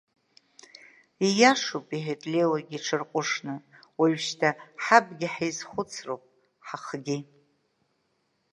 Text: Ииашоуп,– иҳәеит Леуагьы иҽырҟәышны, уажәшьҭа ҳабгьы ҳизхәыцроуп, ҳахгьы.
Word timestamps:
Ииашоуп,– 1.27 1.87
иҳәеит 1.95 2.21
Леуагьы 2.31 2.75
иҽырҟәышны, 2.77 3.55
уажәшьҭа 3.99 4.49
ҳабгьы 4.83 5.27
ҳизхәыцроуп, 5.33 6.23
ҳахгьы. 6.67 7.17